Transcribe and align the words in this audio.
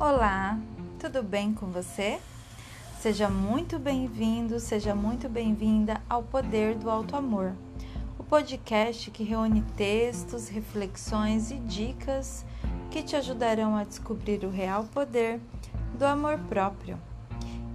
Olá, 0.00 0.58
tudo 0.98 1.22
bem 1.22 1.54
com 1.54 1.66
você? 1.66 2.18
Seja 2.98 3.28
muito 3.28 3.78
bem-vindo, 3.78 4.58
seja 4.58 4.92
muito 4.92 5.28
bem-vinda 5.28 6.02
ao 6.10 6.20
Poder 6.20 6.74
do 6.74 6.90
Alto 6.90 7.14
Amor, 7.14 7.52
o 8.18 8.24
podcast 8.24 9.08
que 9.12 9.22
reúne 9.22 9.62
textos, 9.76 10.48
reflexões 10.48 11.52
e 11.52 11.60
dicas 11.60 12.44
que 12.90 13.04
te 13.04 13.14
ajudarão 13.14 13.76
a 13.76 13.84
descobrir 13.84 14.44
o 14.44 14.50
real 14.50 14.82
poder 14.82 15.40
do 15.96 16.04
amor 16.04 16.40
próprio. 16.48 16.98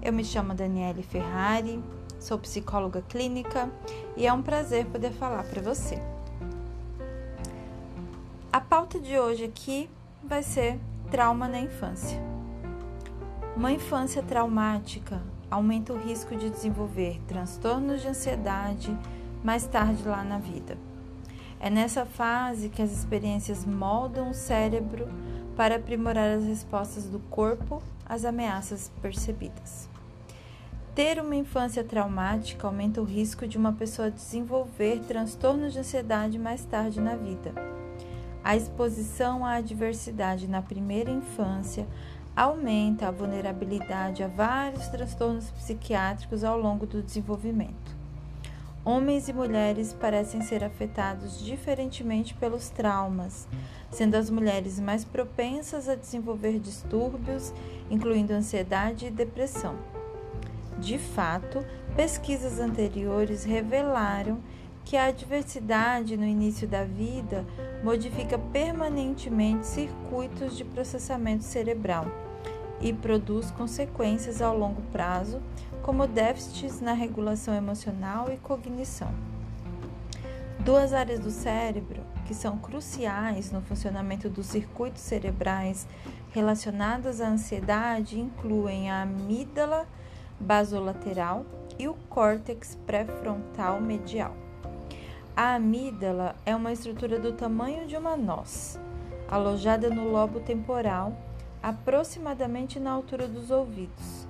Eu 0.01 0.11
me 0.11 0.25
chamo 0.25 0.53
Daniele 0.53 1.03
Ferrari, 1.03 1.81
sou 2.19 2.37
psicóloga 2.37 3.01
clínica 3.07 3.71
e 4.17 4.27
é 4.27 4.33
um 4.33 4.41
prazer 4.41 4.85
poder 4.87 5.13
falar 5.13 5.43
para 5.45 5.61
você. 5.61 5.97
A 8.51 8.59
pauta 8.59 8.99
de 8.99 9.17
hoje 9.17 9.45
aqui 9.45 9.89
vai 10.21 10.43
ser 10.43 10.77
trauma 11.09 11.47
na 11.47 11.59
infância. 11.59 12.21
Uma 13.55 13.71
infância 13.71 14.21
traumática 14.21 15.21
aumenta 15.49 15.91
o 15.91 15.97
risco 15.97 16.35
de 16.35 16.49
desenvolver 16.49 17.19
transtornos 17.27 18.01
de 18.01 18.07
ansiedade 18.07 18.95
mais 19.43 19.65
tarde 19.65 20.07
lá 20.07 20.23
na 20.23 20.37
vida. 20.37 20.77
É 21.59 21.69
nessa 21.69 22.05
fase 22.05 22.69
que 22.69 22.81
as 22.81 22.91
experiências 22.91 23.65
moldam 23.65 24.29
o 24.29 24.33
cérebro 24.33 25.07
para 25.57 25.77
aprimorar 25.77 26.37
as 26.37 26.45
respostas 26.45 27.05
do 27.05 27.19
corpo 27.19 27.81
às 28.05 28.23
ameaças 28.23 28.91
percebidas. 29.01 29.89
Ter 30.93 31.19
uma 31.19 31.35
infância 31.35 31.83
traumática 31.83 32.67
aumenta 32.67 33.01
o 33.01 33.05
risco 33.05 33.47
de 33.47 33.57
uma 33.57 33.73
pessoa 33.73 34.11
desenvolver 34.11 34.99
transtornos 35.07 35.73
de 35.73 35.79
ansiedade 35.79 36.37
mais 36.37 36.63
tarde 36.65 37.01
na 37.01 37.15
vida. 37.15 37.53
A 38.43 38.55
exposição 38.55 39.45
à 39.45 39.55
adversidade 39.55 40.47
na 40.47 40.61
primeira 40.61 41.11
infância 41.11 41.85
aumenta 42.35 43.07
a 43.07 43.11
vulnerabilidade 43.11 44.23
a 44.23 44.27
vários 44.27 44.87
transtornos 44.87 45.51
psiquiátricos 45.51 46.43
ao 46.43 46.57
longo 46.57 46.85
do 46.85 47.03
desenvolvimento. 47.03 47.99
Homens 48.85 49.27
e 49.27 49.33
mulheres 49.33 49.93
parecem 49.93 50.41
ser 50.41 50.63
afetados 50.63 51.37
diferentemente 51.43 52.33
pelos 52.33 52.69
traumas, 52.69 53.45
sendo 53.91 54.15
as 54.15 54.29
mulheres 54.29 54.79
mais 54.79 55.03
propensas 55.03 55.89
a 55.89 55.95
desenvolver 55.95 56.59
distúrbios, 56.59 57.53
incluindo 57.91 58.33
ansiedade 58.33 59.07
e 59.07 59.11
depressão. 59.11 59.75
De 60.79 60.97
fato, 60.97 61.63
pesquisas 61.93 62.57
anteriores 62.57 63.43
revelaram 63.43 64.39
que 64.89 64.97
a 64.97 65.05
adversidade 65.05 66.17
no 66.17 66.25
início 66.25 66.67
da 66.67 66.83
vida 66.83 67.45
modifica 67.83 68.39
permanentemente 68.39 69.67
circuitos 69.67 70.57
de 70.57 70.65
processamento 70.65 71.43
cerebral 71.43 72.07
e 72.81 72.91
produz 72.91 73.51
consequências 73.51 74.41
ao 74.41 74.57
longo 74.57 74.81
prazo, 74.91 75.39
como 75.83 76.07
déficits 76.07 76.81
na 76.81 76.93
regulação 76.93 77.53
emocional 77.53 78.33
e 78.33 78.37
cognição. 78.37 79.13
Duas 80.57 80.91
áreas 80.91 81.19
do 81.19 81.29
cérebro 81.29 82.01
que 82.25 82.33
são 82.33 82.57
cruciais 82.57 83.51
no 83.51 83.61
funcionamento 83.61 84.27
dos 84.27 84.47
circuitos 84.47 85.03
cerebrais 85.03 85.87
relacionados 86.31 87.21
à 87.21 87.27
ansiedade 87.27 88.19
incluem 88.19 88.89
a 88.89 89.03
amígdala 89.03 89.87
basolateral 90.39 91.45
e 91.77 91.87
o 91.87 91.93
córtex 92.09 92.75
pré-frontal 92.87 93.79
medial. 93.79 94.48
A 95.41 95.55
amígdala 95.55 96.35
é 96.45 96.53
uma 96.53 96.73
estrutura 96.73 97.17
do 97.17 97.31
tamanho 97.31 97.87
de 97.87 97.95
uma 97.95 98.17
noz, 98.17 98.77
alojada 99.25 99.89
no 99.89 100.11
lobo 100.11 100.41
temporal, 100.41 101.17
aproximadamente 101.63 102.77
na 102.77 102.91
altura 102.91 103.25
dos 103.25 103.49
ouvidos. 103.49 104.27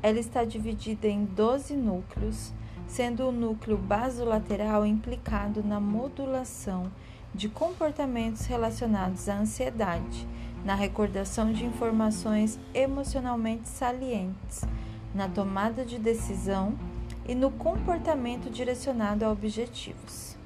Ela 0.00 0.20
está 0.20 0.44
dividida 0.44 1.08
em 1.08 1.24
12 1.24 1.74
núcleos, 1.74 2.52
sendo 2.86 3.26
o 3.26 3.32
núcleo 3.32 3.76
basolateral 3.76 4.86
implicado 4.86 5.64
na 5.64 5.80
modulação 5.80 6.92
de 7.34 7.48
comportamentos 7.48 8.46
relacionados 8.46 9.28
à 9.28 9.38
ansiedade, 9.38 10.28
na 10.64 10.76
recordação 10.76 11.52
de 11.52 11.64
informações 11.64 12.56
emocionalmente 12.72 13.68
salientes, 13.68 14.62
na 15.12 15.28
tomada 15.28 15.84
de 15.84 15.98
decisão 15.98 16.78
e 17.26 17.34
no 17.34 17.50
comportamento 17.50 18.48
direcionado 18.48 19.24
a 19.24 19.32
objetivos. 19.32 20.36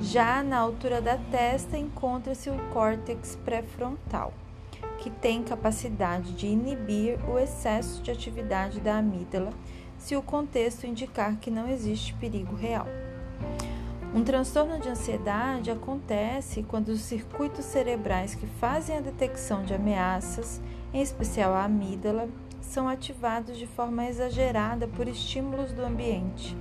Já 0.00 0.44
na 0.44 0.58
altura 0.58 1.00
da 1.00 1.16
testa 1.16 1.76
encontra-se 1.76 2.48
o 2.48 2.56
córtex 2.72 3.36
pré-frontal, 3.44 4.32
que 4.98 5.10
tem 5.10 5.42
capacidade 5.42 6.34
de 6.34 6.46
inibir 6.46 7.18
o 7.28 7.36
excesso 7.36 8.00
de 8.00 8.12
atividade 8.12 8.80
da 8.80 8.98
amígdala 8.98 9.52
se 9.98 10.14
o 10.14 10.22
contexto 10.22 10.86
indicar 10.86 11.38
que 11.38 11.50
não 11.50 11.68
existe 11.68 12.14
perigo 12.14 12.54
real. 12.54 12.86
Um 14.14 14.22
transtorno 14.22 14.78
de 14.78 14.88
ansiedade 14.88 15.68
acontece 15.68 16.62
quando 16.62 16.90
os 16.90 17.00
circuitos 17.00 17.64
cerebrais 17.64 18.36
que 18.36 18.46
fazem 18.46 18.96
a 18.96 19.00
detecção 19.00 19.64
de 19.64 19.74
ameaças, 19.74 20.60
em 20.94 21.02
especial 21.02 21.52
a 21.52 21.64
amígdala, 21.64 22.28
são 22.60 22.88
ativados 22.88 23.58
de 23.58 23.66
forma 23.66 24.06
exagerada 24.06 24.86
por 24.86 25.08
estímulos 25.08 25.72
do 25.72 25.84
ambiente 25.84 26.56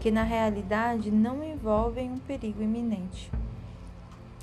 que 0.00 0.10
na 0.10 0.22
realidade 0.22 1.10
não 1.10 1.42
envolvem 1.42 2.10
um 2.10 2.18
perigo 2.18 2.62
iminente. 2.62 3.30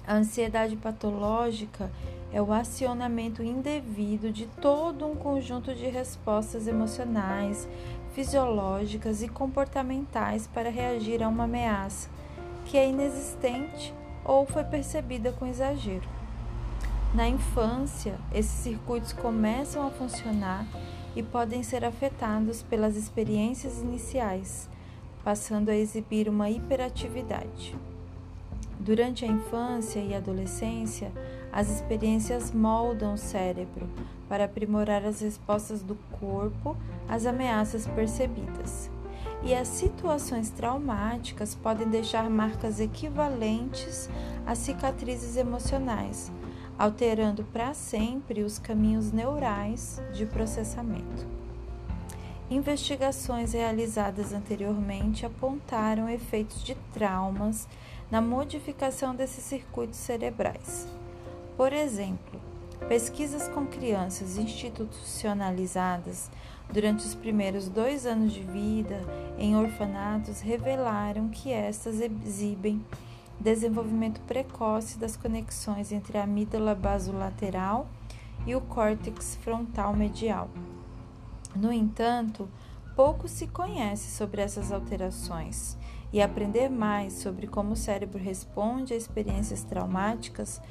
A 0.05 0.15
ansiedade 0.15 0.75
patológica 0.75 1.89
é 2.31 2.41
o 2.41 2.51
acionamento 2.51 3.43
indevido 3.43 4.31
de 4.31 4.47
todo 4.47 5.05
um 5.05 5.15
conjunto 5.15 5.73
de 5.73 5.87
respostas 5.87 6.67
emocionais, 6.67 7.67
fisiológicas 8.13 9.21
e 9.21 9.27
comportamentais 9.27 10.47
para 10.47 10.69
reagir 10.69 11.23
a 11.23 11.29
uma 11.29 11.45
ameaça 11.45 12.09
que 12.65 12.77
é 12.77 12.89
inexistente 12.89 13.93
ou 14.23 14.45
foi 14.45 14.63
percebida 14.63 15.31
com 15.31 15.45
exagero. 15.45 16.07
Na 17.13 17.27
infância, 17.27 18.15
esses 18.33 18.51
circuitos 18.51 19.13
começam 19.13 19.85
a 19.85 19.91
funcionar 19.91 20.65
e 21.15 21.21
podem 21.21 21.61
ser 21.61 21.85
afetados 21.85 22.63
pelas 22.63 22.95
experiências 22.95 23.77
iniciais, 23.79 24.67
passando 25.23 25.69
a 25.69 25.75
exibir 25.75 26.27
uma 26.27 26.49
hiperatividade. 26.49 27.75
Durante 28.79 29.23
a 29.23 29.27
infância 29.27 29.99
e 29.99 30.13
adolescência, 30.13 31.11
as 31.51 31.69
experiências 31.69 32.51
moldam 32.51 33.13
o 33.13 33.17
cérebro 33.17 33.89
para 34.27 34.43
aprimorar 34.43 35.05
as 35.05 35.21
respostas 35.21 35.81
do 35.81 35.95
corpo 36.19 36.75
às 37.07 37.25
ameaças 37.25 37.87
percebidas. 37.87 38.91
E 39.41 39.53
as 39.53 39.67
situações 39.67 40.49
traumáticas 40.49 41.55
podem 41.55 41.87
deixar 41.87 42.29
marcas 42.29 42.79
equivalentes 42.79 44.09
a 44.45 44.55
cicatrizes 44.55 45.37
emocionais, 45.37 46.31
alterando 46.77 47.43
para 47.45 47.73
sempre 47.73 48.41
os 48.41 48.59
caminhos 48.59 49.11
neurais 49.11 50.01
de 50.13 50.25
processamento. 50.25 51.32
Investigações 52.49 53.53
realizadas 53.53 54.33
anteriormente 54.33 55.25
apontaram 55.25 56.09
efeitos 56.09 56.63
de 56.63 56.75
traumas 56.93 57.67
na 58.11 58.21
modificação 58.21 59.15
desses 59.15 59.43
circuitos 59.43 59.97
cerebrais. 59.97 60.87
Por 61.55 61.71
exemplo, 61.71 62.39
pesquisas 62.87 63.47
com 63.47 63.65
crianças 63.65 64.37
institucionalizadas 64.37 66.29
durante 66.71 67.05
os 67.05 67.15
primeiros 67.15 67.67
dois 67.69 68.05
anos 68.05 68.33
de 68.33 68.41
vida 68.41 69.01
em 69.37 69.55
orfanatos 69.55 70.41
revelaram 70.41 71.29
que 71.29 71.51
estas 71.51 72.01
exibem 72.01 72.83
desenvolvimento 73.39 74.21
precoce 74.21 74.97
das 74.97 75.15
conexões 75.15 75.91
entre 75.91 76.17
a 76.17 76.23
amígdala 76.23 76.75
basolateral 76.75 77.87
e 78.45 78.55
o 78.55 78.61
córtex 78.61 79.35
frontal 79.41 79.95
medial. 79.95 80.49
No 81.55 81.71
entanto, 81.71 82.49
pouco 82.95 83.27
se 83.27 83.47
conhece 83.47 84.09
sobre 84.09 84.41
essas 84.41 84.71
alterações 84.71 85.77
e 86.11 86.21
aprender 86.21 86.69
mais 86.69 87.13
sobre 87.13 87.47
como 87.47 87.73
o 87.73 87.75
cérebro 87.75 88.19
responde 88.19 88.93
a 88.93 88.97
experiências 88.97 89.63
traumáticas 89.63 90.61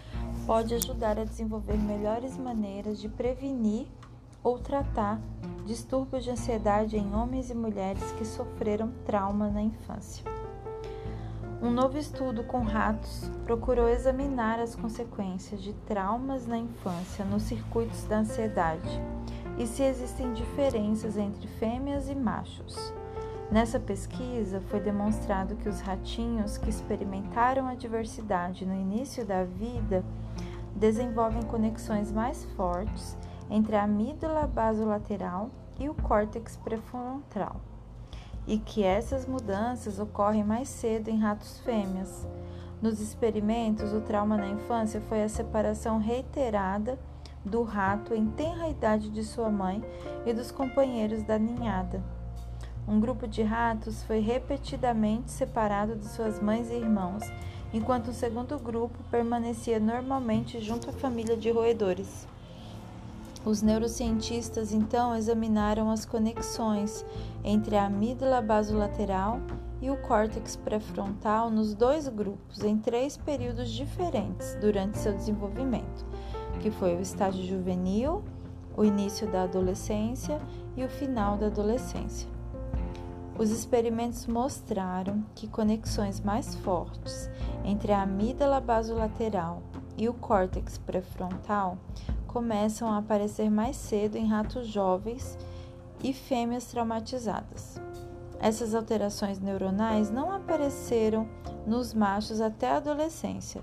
pode 0.47 0.75
ajudar 0.75 1.19
a 1.19 1.25
desenvolver 1.25 1.77
melhores 1.77 2.37
maneiras 2.37 3.01
de 3.01 3.09
prevenir 3.09 3.87
ou 4.43 4.59
tratar 4.59 5.21
distúrbios 5.65 6.25
de 6.25 6.31
ansiedade 6.31 6.97
em 6.97 7.15
homens 7.15 7.51
e 7.51 7.55
mulheres 7.55 8.11
que 8.13 8.25
sofreram 8.25 8.93
trauma 9.05 9.49
na 9.49 9.63
infância. 9.63 10.25
Um 11.63 11.71
novo 11.71 11.97
estudo 11.97 12.43
com 12.43 12.63
ratos 12.63 13.31
procurou 13.45 13.89
examinar 13.89 14.59
as 14.59 14.75
consequências 14.75 15.63
de 15.63 15.73
traumas 15.73 16.45
na 16.45 16.59
infância 16.59 17.25
nos 17.25 17.45
circuitos 17.45 18.05
da 18.05 18.19
ansiedade 18.19 19.01
e 19.59 19.67
se 19.67 19.83
existem 19.83 20.33
diferenças 20.33 21.17
entre 21.17 21.47
fêmeas 21.47 22.09
e 22.09 22.15
machos. 22.15 22.93
Nessa 23.51 23.79
pesquisa 23.79 24.63
foi 24.69 24.81
demonstrado 24.81 25.57
que 25.57 25.69
os 25.69 25.81
ratinhos 25.81 26.57
que 26.57 26.71
experimentaram 26.71 27.67
a 27.67 27.75
diversidade 27.75 28.65
no 28.65 28.75
início 28.75 29.27
da 29.27 29.45
vida 29.45 30.03
desenvolvem 30.75 31.43
conexões 31.43 32.11
mais 32.11 32.45
fortes 32.57 33.17
entre 33.51 33.77
a 33.77 33.85
amígdala 33.85 34.47
basolateral 34.47 35.51
e 35.79 35.89
o 35.89 35.95
córtex 35.95 36.57
pré-frontal, 36.57 37.61
e 38.47 38.59
que 38.59 38.83
essas 38.83 39.27
mudanças 39.27 39.99
ocorrem 39.99 40.43
mais 40.43 40.69
cedo 40.69 41.09
em 41.09 41.19
ratos 41.19 41.59
fêmeas. 41.61 42.27
Nos 42.83 43.01
experimentos, 43.01 43.93
o 43.93 44.01
trauma 44.01 44.37
na 44.37 44.49
infância 44.49 45.01
foi 45.03 45.23
a 45.23 45.29
separação 45.29 45.99
reiterada 45.99 46.99
do 47.45 47.63
rato 47.63 48.13
em 48.13 48.27
tenra 48.27 48.69
idade 48.69 49.09
de 49.09 49.23
sua 49.23 49.49
mãe 49.49 49.81
e 50.27 50.33
dos 50.33 50.51
companheiros 50.51 51.23
da 51.23 51.39
ninhada. 51.39 52.03
Um 52.89 52.99
grupo 52.99 53.29
de 53.29 53.41
ratos 53.41 54.03
foi 54.03 54.19
repetidamente 54.19 55.31
separado 55.31 55.95
de 55.95 56.09
suas 56.09 56.41
mães 56.43 56.71
e 56.71 56.75
irmãos, 56.75 57.23
enquanto 57.73 58.11
um 58.11 58.13
segundo 58.13 58.59
grupo 58.59 58.99
permanecia 59.13 59.79
normalmente 59.79 60.61
junto 60.61 60.91
à 60.91 60.93
família 60.93 61.37
de 61.37 61.53
roedores. 61.53 62.27
Os 63.45 63.63
neurocientistas 63.63 64.73
então 64.73 65.15
examinaram 65.15 65.89
as 65.89 66.05
conexões 66.05 67.05
entre 67.45 67.77
a 67.77 67.87
amígdala 67.87 68.43
basolateral 68.43 69.41
e 69.83 69.91
o 69.91 69.97
córtex 69.97 70.55
pré-frontal 70.55 71.51
nos 71.51 71.75
dois 71.75 72.07
grupos 72.07 72.63
em 72.63 72.79
três 72.79 73.17
períodos 73.17 73.69
diferentes 73.69 74.55
durante 74.61 74.97
seu 74.97 75.13
desenvolvimento, 75.13 76.07
que 76.61 76.71
foi 76.71 76.95
o 76.95 77.01
estágio 77.01 77.45
juvenil, 77.45 78.23
o 78.77 78.85
início 78.85 79.31
da 79.31 79.43
adolescência 79.43 80.41
e 80.77 80.85
o 80.85 80.89
final 80.89 81.37
da 81.37 81.47
adolescência. 81.47 82.31
Os 83.37 83.51
experimentos 83.51 84.27
mostraram 84.27 85.25
que 85.35 85.49
conexões 85.49 86.21
mais 86.21 86.55
fortes 86.55 87.29
entre 87.65 87.91
a 87.91 88.03
amígdala 88.03 88.61
basolateral 88.61 89.63
e 89.99 90.09
o 90.09 90.15
córtex 90.15 90.79
pré-frontal 90.79 91.77
começam 92.29 92.89
a 92.89 92.99
aparecer 92.99 93.51
mais 93.51 93.77
cedo 93.77 94.17
em 94.17 94.27
ratos 94.27 94.69
jovens 94.69 95.37
e 96.05 96.13
fêmeas 96.13 96.67
traumatizadas. 96.67 97.82
Essas 98.43 98.75
alterações 98.75 99.39
neuronais 99.39 100.11
não 100.11 100.33
apareceram 100.33 101.29
nos 101.65 101.95
machos 101.95 102.41
até 102.41 102.73
a 102.73 102.79
adolescência. 102.79 103.63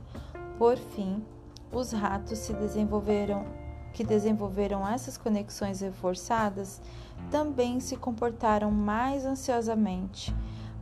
Por 0.58 0.78
fim, 0.78 1.22
os 1.70 1.92
ratos 1.92 2.40
se 2.40 2.54
desenvolveram 2.54 3.46
que 3.92 4.04
desenvolveram 4.04 4.88
essas 4.88 5.18
conexões 5.18 5.82
reforçadas 5.82 6.82
também 7.30 7.80
se 7.80 7.98
comportaram 7.98 8.72
mais 8.72 9.26
ansiosamente 9.26 10.34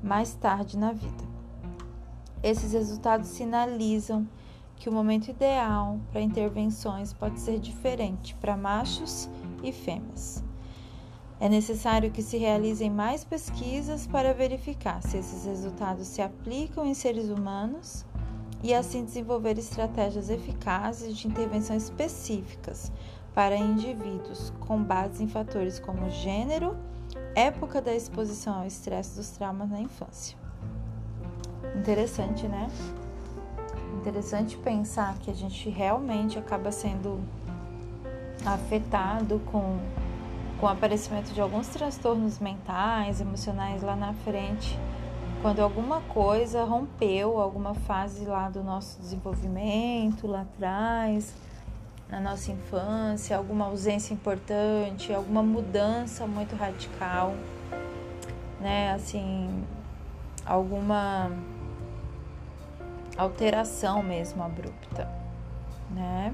mais 0.03 0.35
tarde 0.35 0.77
na 0.77 0.91
vida. 0.91 1.23
Esses 2.43 2.73
resultados 2.73 3.27
sinalizam 3.29 4.27
que 4.75 4.89
o 4.89 4.91
momento 4.91 5.29
ideal 5.29 5.99
para 6.11 6.21
intervenções 6.21 7.13
pode 7.13 7.39
ser 7.39 7.59
diferente 7.59 8.35
para 8.35 8.55
machos 8.55 9.27
e 9.63 9.71
fêmeas. 9.71 10.46
É 11.39 11.47
necessário 11.47 12.09
que 12.09 12.23
se 12.23 12.37
realizem 12.37 12.89
mais 12.89 13.23
pesquisas 13.23 14.07
para 14.07 14.33
verificar 14.33 15.01
se 15.03 15.17
esses 15.17 15.45
resultados 15.45 16.07
se 16.07 16.21
aplicam 16.21 16.85
em 16.85 16.93
seres 16.93 17.29
humanos 17.29 18.05
e 18.63 18.73
assim 18.73 19.05
desenvolver 19.05 19.57
estratégias 19.59 20.29
eficazes 20.29 21.15
de 21.15 21.27
intervenção 21.27 21.75
específicas 21.75 22.91
para 23.35 23.55
indivíduos 23.55 24.51
com 24.61 24.81
base 24.81 25.23
em 25.23 25.27
fatores 25.27 25.79
como 25.79 26.09
gênero, 26.09 26.75
época 27.35 27.79
da 27.79 27.93
exposição 27.93 28.61
ao 28.61 28.65
estresse 28.65 29.15
dos 29.15 29.29
traumas 29.29 29.69
na 29.69 29.79
infância. 29.79 30.35
Interessante, 31.75 32.47
né? 32.47 32.67
Interessante 33.99 34.57
pensar 34.57 35.19
que 35.19 35.29
a 35.29 35.33
gente 35.35 35.69
realmente 35.69 36.39
acaba 36.39 36.71
sendo 36.71 37.19
afetado 38.43 39.39
com, 39.51 39.77
com 40.59 40.65
o 40.65 40.69
aparecimento 40.69 41.33
de 41.33 41.41
alguns 41.41 41.67
transtornos 41.67 42.39
mentais, 42.39 43.21
emocionais 43.21 43.83
lá 43.83 43.95
na 43.95 44.13
frente, 44.13 44.77
quando 45.41 45.59
alguma 45.59 46.01
coisa 46.01 46.63
rompeu, 46.63 47.39
alguma 47.39 47.73
fase 47.73 48.25
lá 48.25 48.49
do 48.49 48.63
nosso 48.63 48.99
desenvolvimento 48.99 50.25
lá 50.27 50.41
atrás 50.41 51.33
na 52.09 52.21
nossa 52.21 52.51
infância, 52.51 53.35
alguma 53.35 53.65
ausência 53.65 54.13
importante, 54.13 55.13
alguma 55.13 55.43
mudança 55.43 56.25
muito 56.25 56.55
radical, 56.55 57.33
né? 58.59 58.93
Assim, 58.93 59.63
alguma 60.45 61.31
alteração 63.17 64.01
mesmo 64.01 64.41
abrupta, 64.41 65.09
né? 65.91 66.33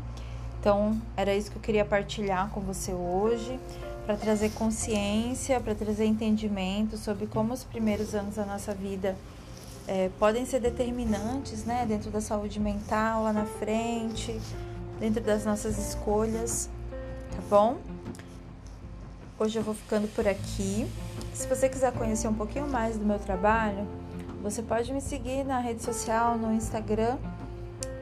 Então, 0.59 1.01
era 1.17 1.33
isso 1.33 1.51
que 1.51 1.57
eu 1.57 1.61
queria 1.61 1.83
partilhar 1.83 2.49
com 2.51 2.61
você 2.61 2.93
hoje, 2.93 3.59
para 4.05 4.17
trazer 4.17 4.51
consciência, 4.51 5.59
para 5.59 5.73
trazer 5.73 6.05
entendimento 6.05 6.95
sobre 6.97 7.25
como 7.27 7.53
os 7.53 7.63
primeiros 7.63 8.13
anos 8.13 8.35
da 8.35 8.45
nossa 8.45 8.71
vida 8.73 9.15
é, 9.87 10.09
podem 10.19 10.45
ser 10.45 10.59
determinantes, 10.59 11.63
né, 11.65 11.85
dentro 11.85 12.11
da 12.11 12.21
saúde 12.21 12.59
mental 12.59 13.23
lá 13.23 13.33
na 13.33 13.45
frente, 13.45 14.39
dentro 14.99 15.23
das 15.23 15.45
nossas 15.45 15.77
escolhas, 15.77 16.69
tá 17.31 17.39
bom? 17.49 17.77
Hoje 19.39 19.57
eu 19.57 19.63
vou 19.63 19.73
ficando 19.73 20.07
por 20.13 20.27
aqui. 20.27 20.87
Se 21.33 21.47
você 21.47 21.67
quiser 21.67 21.91
conhecer 21.93 22.27
um 22.27 22.33
pouquinho 22.33 22.67
mais 22.67 22.97
do 22.97 23.05
meu 23.05 23.19
trabalho, 23.19 23.87
você 24.41 24.61
pode 24.61 24.93
me 24.93 25.01
seguir 25.01 25.43
na 25.43 25.59
rede 25.59 25.83
social, 25.83 26.37
no 26.37 26.53
Instagram. 26.53 27.17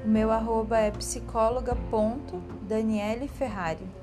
O 0.04 0.08
meu 0.08 0.32
arroba 0.32 0.78
é 0.78 0.92
psicóloga.daniele 0.92 3.28
Ferrari. 3.28 4.01